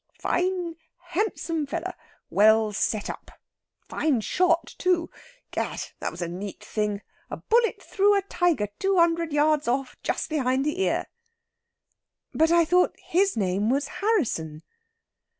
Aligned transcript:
"Fine 0.19 0.77
handsome 0.97 1.67
feller 1.67 1.93
well 2.31 2.73
set 2.73 3.07
up. 3.07 3.29
Fine 3.87 4.21
shot, 4.21 4.73
too! 4.79 5.11
Gad! 5.51 5.89
that 5.99 6.09
was 6.09 6.23
a 6.23 6.27
neat 6.27 6.63
thing! 6.63 7.03
A 7.29 7.37
bullet 7.37 7.79
through 7.83 8.17
a 8.17 8.23
tiger 8.23 8.69
two 8.79 8.97
hundred 8.97 9.31
yards 9.31 9.67
off 9.67 9.95
just 10.01 10.27
behind 10.31 10.65
the 10.65 10.81
ear." 10.81 11.05
"But 12.33 12.49
I 12.51 12.65
thought 12.65 12.95
his 12.99 13.37
name 13.37 13.69
was 13.69 13.89
Harrisson." 14.01 14.63